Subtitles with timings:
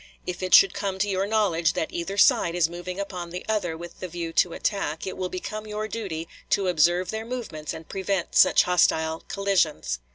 [0.25, 3.77] If it should come to your knowledge that either side is moving upon the other
[3.77, 7.87] with the view to attack, it will become your duty to observe their movements and
[7.87, 9.99] prevent such hostile collisions."